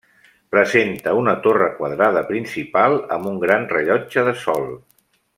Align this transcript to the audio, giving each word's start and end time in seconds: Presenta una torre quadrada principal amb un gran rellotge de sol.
Presenta 0.53 1.11
una 1.17 1.35
torre 1.43 1.67
quadrada 1.81 2.23
principal 2.31 2.97
amb 3.17 3.29
un 3.33 3.37
gran 3.47 3.67
rellotge 3.75 4.25
de 4.31 4.35
sol. 4.45 4.65